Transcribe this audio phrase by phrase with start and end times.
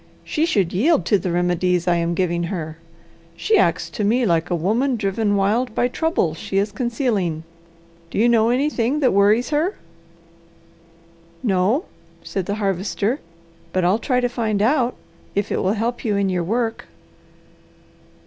[0.23, 2.79] She should yield to the remedies I am giving her.
[3.35, 7.43] She acts to me like a woman driven wild by trouble she is concealing.
[8.09, 9.75] Do you know anything that worries her?"
[11.43, 11.85] "No,"
[12.23, 13.19] said the Harvester,
[13.73, 14.95] "but I'll try to find out
[15.35, 16.87] if it will help you in your work."